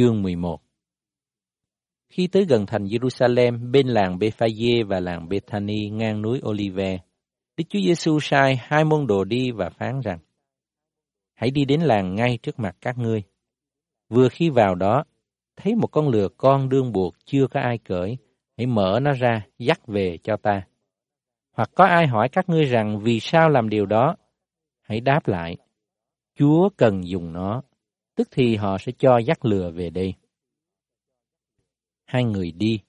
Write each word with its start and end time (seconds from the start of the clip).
Chương 0.00 0.22
11 0.22 0.60
Khi 2.08 2.26
tới 2.26 2.44
gần 2.44 2.66
thành 2.66 2.84
Jerusalem, 2.84 3.70
bên 3.70 3.86
làng 3.86 4.18
Bethphage 4.18 4.82
và 4.88 5.00
làng 5.00 5.28
Bethany 5.28 5.88
ngang 5.88 6.22
núi 6.22 6.40
Olive, 6.48 6.98
Đức 7.56 7.64
Chúa 7.68 7.78
Giêsu 7.78 8.20
sai 8.20 8.56
hai 8.62 8.84
môn 8.84 9.06
đồ 9.06 9.24
đi 9.24 9.50
và 9.50 9.70
phán 9.70 10.00
rằng: 10.00 10.18
Hãy 11.34 11.50
đi 11.50 11.64
đến 11.64 11.80
làng 11.80 12.14
ngay 12.14 12.38
trước 12.42 12.58
mặt 12.58 12.76
các 12.80 12.98
ngươi. 12.98 13.22
Vừa 14.08 14.28
khi 14.28 14.50
vào 14.50 14.74
đó, 14.74 15.04
thấy 15.56 15.74
một 15.74 15.86
con 15.86 16.08
lừa 16.08 16.28
con 16.36 16.68
đương 16.68 16.92
buộc 16.92 17.14
chưa 17.24 17.46
có 17.46 17.60
ai 17.60 17.78
cởi, 17.78 18.16
hãy 18.56 18.66
mở 18.66 19.00
nó 19.02 19.12
ra, 19.12 19.46
dắt 19.58 19.86
về 19.86 20.18
cho 20.22 20.36
ta. 20.36 20.62
Hoặc 21.52 21.70
có 21.74 21.84
ai 21.84 22.06
hỏi 22.06 22.28
các 22.28 22.48
ngươi 22.48 22.64
rằng 22.64 23.00
vì 23.00 23.20
sao 23.20 23.48
làm 23.48 23.68
điều 23.68 23.86
đó, 23.86 24.16
hãy 24.82 25.00
đáp 25.00 25.28
lại, 25.28 25.56
Chúa 26.38 26.68
cần 26.76 27.08
dùng 27.08 27.32
nó, 27.32 27.62
tức 28.14 28.28
thì 28.30 28.56
họ 28.56 28.78
sẽ 28.78 28.92
cho 28.98 29.18
dắt 29.18 29.44
lừa 29.44 29.70
về 29.70 29.90
đây. 29.90 30.14
Hai 32.04 32.24
người 32.24 32.52
đi, 32.52 32.80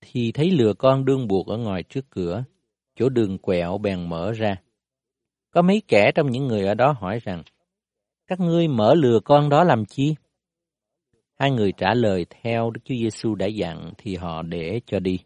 thì 0.00 0.32
thấy 0.32 0.50
lừa 0.50 0.74
con 0.74 1.04
đương 1.04 1.28
buộc 1.28 1.46
ở 1.46 1.56
ngoài 1.56 1.82
trước 1.82 2.10
cửa, 2.10 2.44
chỗ 2.96 3.08
đường 3.08 3.38
quẹo 3.38 3.78
bèn 3.78 4.08
mở 4.08 4.32
ra. 4.32 4.56
Có 5.50 5.62
mấy 5.62 5.82
kẻ 5.88 6.12
trong 6.14 6.30
những 6.30 6.46
người 6.46 6.66
ở 6.66 6.74
đó 6.74 6.92
hỏi 7.00 7.18
rằng, 7.22 7.42
các 8.26 8.40
ngươi 8.40 8.68
mở 8.68 8.94
lừa 8.94 9.20
con 9.20 9.48
đó 9.48 9.64
làm 9.64 9.84
chi? 9.84 10.14
Hai 11.38 11.50
người 11.50 11.72
trả 11.72 11.94
lời 11.94 12.26
theo 12.30 12.70
Đức 12.70 12.80
Chúa 12.84 12.94
Giêsu 12.94 13.34
đã 13.34 13.46
dặn 13.46 13.92
thì 13.98 14.16
họ 14.16 14.42
để 14.42 14.80
cho 14.86 15.00
đi. 15.00 15.18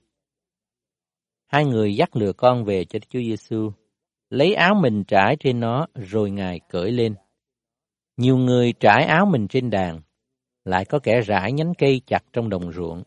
Hai 1.47 1.65
người 1.65 1.97
dắt 1.97 2.17
lừa 2.17 2.33
con 2.33 2.65
về 2.65 2.85
cho 2.85 2.99
Đức 2.99 3.07
Chúa 3.11 3.21
Giêsu, 3.21 3.73
lấy 4.31 4.55
áo 4.55 4.75
mình 4.75 5.05
trải 5.05 5.37
trên 5.41 5.61
nó 5.61 5.87
rồi 5.95 6.31
Ngài 6.31 6.61
cởi 6.69 6.93
lên. 6.93 7.15
Nhiều 8.21 8.37
người 8.37 8.73
trải 8.73 9.05
áo 9.05 9.27
mình 9.27 9.49
trên 9.49 9.71
đàn, 9.71 10.01
lại 10.65 10.85
có 10.85 10.99
kẻ 10.99 11.21
rải 11.21 11.53
nhánh 11.53 11.73
cây 11.79 12.01
chặt 12.07 12.25
trong 12.33 12.49
đồng 12.49 12.73
ruộng. 12.73 13.03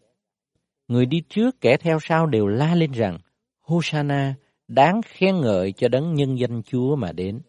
Người 0.87 1.05
đi 1.05 1.21
trước 1.29 1.61
kẻ 1.61 1.77
theo 1.77 1.97
sau 2.01 2.25
đều 2.25 2.47
la 2.47 2.75
lên 2.75 2.91
rằng, 2.91 3.17
Hosanna, 3.61 4.35
đáng 4.67 5.01
khen 5.05 5.41
ngợi 5.41 5.71
cho 5.71 5.87
đấng 5.87 6.13
nhân 6.13 6.39
danh 6.39 6.63
Chúa 6.63 6.95
mà 6.95 7.11
đến. 7.11 7.41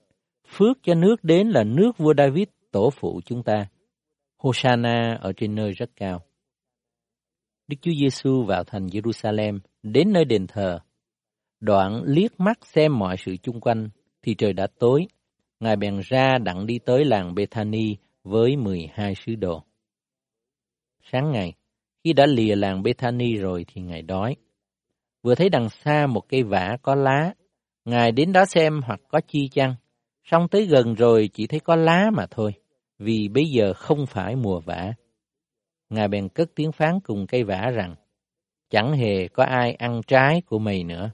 Phước 0.48 0.79
cho 0.83 0.95
nước 0.95 1.25
đến 1.25 1.48
là 1.48 1.65
nước 1.65 1.98
vua 1.98 2.15
David, 2.19 2.48
tổ 2.70 2.91
phụ 2.91 3.20
chúng 3.25 3.42
ta. 3.42 3.67
Hosanna 4.39 5.19
ở 5.20 5.33
trên 5.33 5.55
nơi 5.55 5.73
rất 5.73 5.91
cao. 5.97 6.20
Đức 7.69 7.77
Chúa 7.81 7.92
Giêsu 8.01 8.45
vào 8.45 8.65
thành 8.65 8.87
Jerusalem, 8.87 9.59
đến 9.83 10.12
nơi 10.12 10.25
đền 10.25 10.47
thờ. 10.47 10.81
Đoạn 11.61 12.03
liếc 12.05 12.41
mắt 12.41 12.59
xem 12.67 12.98
mọi 12.98 13.17
sự 13.19 13.37
chung 13.37 13.61
quanh, 13.61 13.89
thì 14.23 14.35
trời 14.35 14.53
đã 14.53 14.67
tối. 14.79 15.07
Ngài 15.65 15.77
bèn 15.77 16.01
ra 16.05 16.39
đặng 16.39 16.67
đi 16.67 16.79
tới 16.79 17.05
làng 17.05 17.34
Bethany 17.34 17.97
với 18.25 18.57
12 18.57 19.15
sứ 19.15 19.34
đồ. 19.34 19.62
Sáng 21.12 21.33
ngày, 21.33 21.53
khi 22.05 22.12
đã 22.12 22.27
lìa 22.27 22.57
làng 22.57 22.83
Bethany 22.83 23.37
rồi 23.37 23.65
thì 23.69 23.81
Ngài 23.81 24.03
đói. 24.03 24.37
Vừa 25.23 25.35
thấy 25.35 25.48
đằng 25.48 25.69
xa 25.69 26.07
một 26.07 26.29
cây 26.29 26.42
vả 26.42 26.77
có 26.83 26.95
lá, 26.95 27.35
Ngài 27.85 28.12
đến 28.12 28.33
đó 28.33 28.45
xem 28.45 28.81
hoặc 28.87 29.01
có 29.09 29.20
chi 29.29 29.48
chăng. 29.48 29.75
Xong 30.25 30.48
tới 30.48 30.67
gần 30.67 30.95
rồi 30.95 31.31
chỉ 31.33 31.47
thấy 31.47 31.61
có 31.61 31.77
lá 31.77 32.11
mà 32.12 32.27
thôi, 32.31 32.53
vì 32.98 33.29
bây 33.29 33.45
giờ 33.45 33.73
không 33.73 34.07
phải 34.07 34.37
mùa 34.37 34.61
vả. 34.61 34.92
Ngài 35.91 36.09
bèn 36.09 36.29
cất 36.29 36.51
tiếng 36.55 36.73
phán 36.73 37.01
cùng 37.01 37.27
cây 37.27 37.45
vả 37.45 37.70
rằng, 37.75 37.95
chẳng 38.70 38.92
hề 38.92 39.29
có 39.29 39.45
ai 39.45 39.75
ăn 39.75 40.01
trái 40.07 40.42
của 40.47 40.59
mày 40.59 40.85
nữa. 40.85 41.11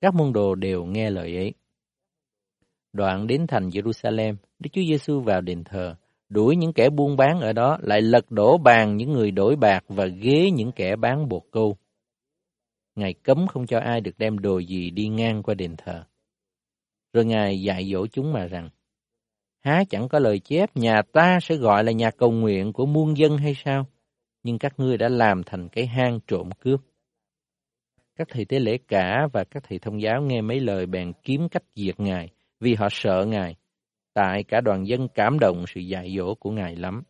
Các 0.00 0.14
môn 0.14 0.32
đồ 0.32 0.54
đều 0.54 0.84
nghe 0.84 1.10
lời 1.10 1.36
ấy. 1.36 1.54
Đoạn 2.94 3.26
đến 3.26 3.46
thành 3.46 3.68
Jerusalem, 3.68 4.34
Đức 4.58 4.70
Chúa 4.72 4.82
Giêsu 4.82 5.20
vào 5.20 5.40
đền 5.40 5.64
thờ, 5.64 5.94
đuổi 6.28 6.56
những 6.56 6.72
kẻ 6.72 6.90
buôn 6.90 7.16
bán 7.16 7.40
ở 7.40 7.52
đó, 7.52 7.78
lại 7.82 8.02
lật 8.02 8.30
đổ 8.30 8.58
bàn 8.58 8.96
những 8.96 9.12
người 9.12 9.30
đổi 9.30 9.56
bạc 9.56 9.84
và 9.88 10.06
ghế 10.06 10.50
những 10.50 10.72
kẻ 10.72 10.96
bán 10.96 11.28
bột 11.28 11.42
câu. 11.50 11.76
Ngài 12.94 13.14
cấm 13.14 13.46
không 13.46 13.66
cho 13.66 13.78
ai 13.78 14.00
được 14.00 14.18
đem 14.18 14.38
đồ 14.38 14.58
gì 14.58 14.90
đi 14.90 15.08
ngang 15.08 15.42
qua 15.42 15.54
đền 15.54 15.76
thờ. 15.76 16.04
Rồi 17.12 17.24
Ngài 17.24 17.62
dạy 17.62 17.90
dỗ 17.92 18.06
chúng 18.06 18.32
mà 18.32 18.46
rằng, 18.46 18.68
Há 19.60 19.84
chẳng 19.90 20.08
có 20.08 20.18
lời 20.18 20.38
chép 20.38 20.76
nhà 20.76 21.02
ta 21.12 21.38
sẽ 21.42 21.56
gọi 21.56 21.84
là 21.84 21.92
nhà 21.92 22.10
cầu 22.10 22.30
nguyện 22.30 22.72
của 22.72 22.86
muôn 22.86 23.16
dân 23.16 23.38
hay 23.38 23.54
sao? 23.54 23.86
Nhưng 24.42 24.58
các 24.58 24.72
ngươi 24.76 24.96
đã 24.98 25.08
làm 25.08 25.42
thành 25.42 25.68
cái 25.68 25.86
hang 25.86 26.20
trộm 26.26 26.50
cướp. 26.60 26.80
Các 28.16 28.28
thầy 28.30 28.44
tế 28.44 28.58
lễ 28.58 28.78
cả 28.88 29.28
và 29.32 29.44
các 29.44 29.62
thầy 29.68 29.78
thông 29.78 30.02
giáo 30.02 30.22
nghe 30.22 30.40
mấy 30.40 30.60
lời 30.60 30.86
bèn 30.86 31.12
kiếm 31.22 31.48
cách 31.48 31.64
diệt 31.74 32.00
Ngài 32.00 32.30
vì 32.64 32.74
họ 32.74 32.88
sợ 32.90 33.24
Ngài. 33.28 33.56
Tại 34.14 34.44
cả 34.44 34.60
đoàn 34.60 34.86
dân 34.86 35.08
cảm 35.14 35.38
động 35.38 35.64
sự 35.74 35.80
dạy 35.80 36.14
dỗ 36.18 36.34
của 36.34 36.50
Ngài 36.50 36.76
lắm. 36.76 37.02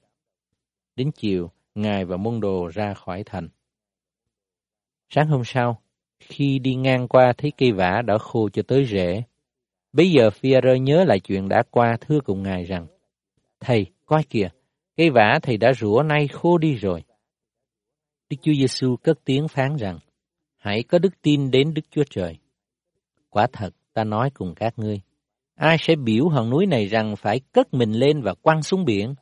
Đến 0.96 1.10
chiều, 1.14 1.50
Ngài 1.74 2.04
và 2.04 2.16
môn 2.16 2.40
đồ 2.40 2.68
ra 2.74 2.94
khỏi 2.94 3.22
thành. 3.26 3.48
Sáng 5.08 5.28
hôm 5.28 5.42
sau, 5.44 5.82
khi 6.20 6.58
đi 6.58 6.74
ngang 6.74 7.08
qua 7.08 7.32
thấy 7.38 7.52
cây 7.58 7.72
vả 7.72 8.02
đã 8.06 8.18
khô 8.18 8.48
cho 8.48 8.62
tới 8.62 8.84
rễ, 8.84 9.22
Bây 9.94 10.10
giờ 10.10 10.30
Phi-rơ 10.30 10.74
nhớ 10.74 11.04
lại 11.04 11.20
chuyện 11.20 11.48
đã 11.48 11.62
qua 11.70 11.96
thưa 12.00 12.20
cùng 12.20 12.42
Ngài 12.42 12.64
rằng, 12.64 12.86
Thầy, 13.60 13.86
coi 14.06 14.22
kìa, 14.22 14.48
cây 14.96 15.10
vả 15.10 15.38
thầy 15.42 15.56
đã 15.56 15.72
rủa 15.72 16.02
nay 16.02 16.28
khô 16.28 16.58
đi 16.58 16.74
rồi. 16.74 17.02
Đức 18.30 18.36
Chúa 18.42 18.52
Giêsu 18.52 18.96
cất 18.96 19.18
tiếng 19.24 19.48
phán 19.48 19.76
rằng, 19.76 19.98
hãy 20.56 20.82
có 20.82 20.98
đức 20.98 21.22
tin 21.22 21.50
đến 21.50 21.74
Đức 21.74 21.82
Chúa 21.90 22.04
Trời. 22.10 22.38
Quả 23.30 23.46
thật, 23.52 23.70
ta 23.92 24.04
nói 24.04 24.30
cùng 24.34 24.54
các 24.54 24.78
ngươi, 24.78 25.00
ai 25.54 25.76
sẽ 25.80 25.96
biểu 25.96 26.28
hòn 26.28 26.50
núi 26.50 26.66
này 26.66 26.86
rằng 26.86 27.16
phải 27.16 27.40
cất 27.52 27.74
mình 27.74 27.92
lên 27.92 28.22
và 28.22 28.34
quăng 28.34 28.62
xuống 28.62 28.84
biển? 28.84 29.14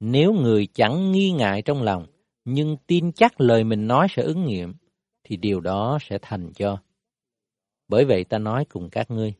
Nếu 0.00 0.32
người 0.32 0.66
chẳng 0.74 1.12
nghi 1.12 1.30
ngại 1.30 1.62
trong 1.62 1.82
lòng, 1.82 2.06
nhưng 2.44 2.76
tin 2.86 3.12
chắc 3.12 3.40
lời 3.40 3.64
mình 3.64 3.86
nói 3.86 4.06
sẽ 4.10 4.22
ứng 4.22 4.44
nghiệm, 4.44 4.74
thì 5.24 5.36
điều 5.36 5.60
đó 5.60 5.98
sẽ 6.00 6.18
thành 6.22 6.52
cho. 6.54 6.78
Bởi 7.88 8.04
vậy 8.04 8.24
ta 8.24 8.38
nói 8.38 8.64
cùng 8.64 8.90
các 8.90 9.10
ngươi, 9.10 9.34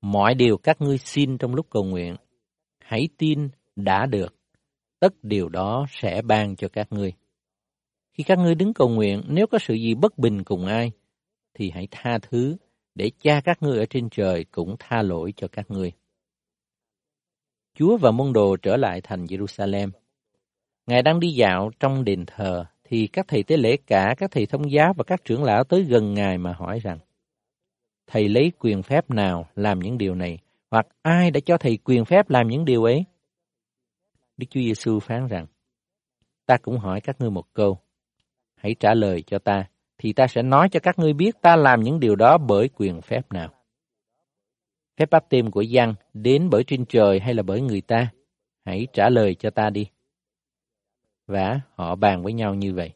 mọi 0.00 0.34
điều 0.34 0.56
các 0.56 0.80
ngươi 0.80 0.98
xin 0.98 1.38
trong 1.38 1.54
lúc 1.54 1.66
cầu 1.70 1.84
nguyện, 1.84 2.16
hãy 2.78 3.08
tin 3.18 3.48
đã 3.76 4.06
được, 4.06 4.34
tất 5.00 5.14
điều 5.22 5.48
đó 5.48 5.86
sẽ 5.88 6.22
ban 6.22 6.56
cho 6.56 6.68
các 6.68 6.92
ngươi. 6.92 7.12
Khi 8.12 8.24
các 8.24 8.38
ngươi 8.38 8.54
đứng 8.54 8.74
cầu 8.74 8.88
nguyện, 8.88 9.22
nếu 9.28 9.46
có 9.46 9.58
sự 9.58 9.74
gì 9.74 9.94
bất 9.94 10.18
bình 10.18 10.44
cùng 10.44 10.66
ai, 10.66 10.92
thì 11.54 11.70
hãy 11.70 11.88
tha 11.90 12.18
thứ, 12.22 12.56
để 12.94 13.10
cha 13.20 13.40
các 13.44 13.62
ngươi 13.62 13.78
ở 13.78 13.86
trên 13.90 14.08
trời 14.10 14.44
cũng 14.44 14.76
tha 14.78 15.02
lỗi 15.02 15.32
cho 15.36 15.48
các 15.48 15.70
ngươi. 15.70 15.92
Chúa 17.74 17.96
và 17.96 18.10
môn 18.10 18.32
đồ 18.32 18.56
trở 18.56 18.76
lại 18.76 19.00
thành 19.00 19.24
Jerusalem. 19.24 19.90
Ngài 20.86 21.02
đang 21.02 21.20
đi 21.20 21.28
dạo 21.28 21.70
trong 21.80 22.04
đền 22.04 22.24
thờ, 22.26 22.64
thì 22.84 23.06
các 23.06 23.28
thầy 23.28 23.42
tế 23.42 23.56
lễ 23.56 23.76
cả, 23.86 24.14
các 24.18 24.30
thầy 24.30 24.46
thông 24.46 24.70
giáo 24.70 24.92
và 24.96 25.04
các 25.04 25.24
trưởng 25.24 25.44
lão 25.44 25.64
tới 25.64 25.82
gần 25.82 26.14
Ngài 26.14 26.38
mà 26.38 26.52
hỏi 26.52 26.78
rằng, 26.78 26.98
thầy 28.06 28.28
lấy 28.28 28.52
quyền 28.58 28.82
phép 28.82 29.10
nào 29.10 29.48
làm 29.54 29.78
những 29.78 29.98
điều 29.98 30.14
này, 30.14 30.38
hoặc 30.70 30.86
ai 31.02 31.30
đã 31.30 31.40
cho 31.46 31.58
thầy 31.58 31.78
quyền 31.84 32.04
phép 32.04 32.30
làm 32.30 32.48
những 32.48 32.64
điều 32.64 32.84
ấy? 32.84 33.04
Đức 34.36 34.46
Chúa 34.50 34.60
Giêsu 34.60 35.00
phán 35.00 35.26
rằng, 35.26 35.46
ta 36.46 36.56
cũng 36.56 36.78
hỏi 36.78 37.00
các 37.00 37.20
ngươi 37.20 37.30
một 37.30 37.54
câu, 37.54 37.78
hãy 38.54 38.74
trả 38.80 38.94
lời 38.94 39.22
cho 39.26 39.38
ta, 39.38 39.68
thì 40.04 40.12
ta 40.12 40.26
sẽ 40.26 40.42
nói 40.42 40.68
cho 40.68 40.80
các 40.80 40.98
ngươi 40.98 41.12
biết 41.12 41.42
ta 41.42 41.56
làm 41.56 41.82
những 41.82 42.00
điều 42.00 42.16
đó 42.16 42.38
bởi 42.38 42.68
quyền 42.74 43.00
phép 43.00 43.32
nào. 43.32 43.54
Phép 44.98 45.10
báp 45.10 45.28
tim 45.28 45.50
của 45.50 45.60
Giăng 45.60 45.94
đến 46.14 46.48
bởi 46.50 46.64
trên 46.64 46.84
trời 46.84 47.20
hay 47.20 47.34
là 47.34 47.42
bởi 47.42 47.60
người 47.60 47.80
ta? 47.80 48.08
Hãy 48.64 48.86
trả 48.92 49.08
lời 49.08 49.34
cho 49.34 49.50
ta 49.50 49.70
đi. 49.70 49.86
Và 51.26 51.60
họ 51.74 51.94
bàn 51.94 52.22
với 52.22 52.32
nhau 52.32 52.54
như 52.54 52.74
vậy. 52.74 52.92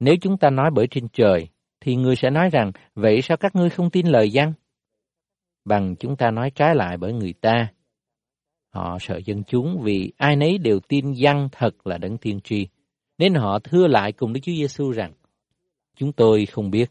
Nếu 0.00 0.14
chúng 0.20 0.38
ta 0.38 0.50
nói 0.50 0.70
bởi 0.74 0.86
trên 0.90 1.08
trời, 1.08 1.48
thì 1.80 1.96
người 1.96 2.16
sẽ 2.16 2.30
nói 2.30 2.50
rằng, 2.50 2.72
vậy 2.94 3.22
sao 3.22 3.36
các 3.36 3.56
ngươi 3.56 3.70
không 3.70 3.90
tin 3.90 4.06
lời 4.06 4.30
Giăng? 4.30 4.52
Bằng 5.64 5.96
chúng 5.96 6.16
ta 6.16 6.30
nói 6.30 6.50
trái 6.50 6.74
lại 6.74 6.96
bởi 6.96 7.12
người 7.12 7.32
ta. 7.32 7.68
Họ 8.70 8.98
sợ 9.00 9.20
dân 9.24 9.44
chúng 9.44 9.80
vì 9.82 10.12
ai 10.16 10.36
nấy 10.36 10.58
đều 10.58 10.80
tin 10.80 11.12
Giăng 11.12 11.48
thật 11.52 11.86
là 11.86 11.98
đấng 11.98 12.18
tiên 12.18 12.40
tri. 12.44 12.68
Nên 13.18 13.34
họ 13.34 13.58
thưa 13.58 13.86
lại 13.86 14.12
cùng 14.12 14.32
Đức 14.32 14.40
Chúa 14.42 14.52
Giêsu 14.52 14.90
rằng, 14.90 15.12
chúng 15.96 16.12
tôi 16.12 16.46
không 16.46 16.70
biết. 16.70 16.90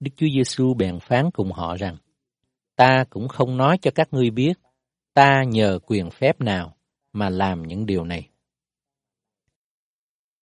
Đức 0.00 0.10
Chúa 0.16 0.26
Giêsu 0.34 0.74
bèn 0.74 0.98
phán 1.00 1.30
cùng 1.30 1.52
họ 1.52 1.76
rằng, 1.76 1.96
ta 2.76 3.04
cũng 3.10 3.28
không 3.28 3.56
nói 3.56 3.78
cho 3.82 3.90
các 3.94 4.08
ngươi 4.12 4.30
biết, 4.30 4.52
ta 5.14 5.42
nhờ 5.48 5.78
quyền 5.86 6.10
phép 6.10 6.40
nào 6.40 6.76
mà 7.12 7.28
làm 7.28 7.62
những 7.62 7.86
điều 7.86 8.04
này. 8.04 8.31